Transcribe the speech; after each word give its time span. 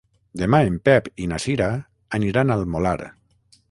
Demà 0.41 0.61
en 0.69 0.79
Pep 0.89 1.11
i 1.25 1.29
na 1.33 1.41
Cira 1.45 1.69
aniran 2.21 2.59
al 2.59 2.69
Molar. 2.77 3.01